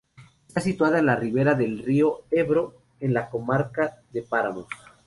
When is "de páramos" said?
4.11-4.65